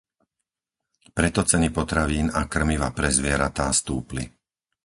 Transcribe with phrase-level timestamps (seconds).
[1.17, 4.23] Preto ceny potravín a krmiva pre zvieratá stúpli.